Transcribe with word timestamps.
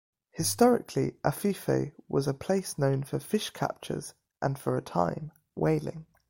Historically, 0.31 1.11
Afife 1.23 1.93
was 2.07 2.27
a 2.27 2.33
place 2.33 2.75
known 2.79 3.03
for 3.03 3.19
fish 3.19 3.51
captures 3.51 4.15
and, 4.41 4.57
for 4.57 4.75
a 4.75 4.81
time, 4.81 5.31
whaling. 5.55 6.07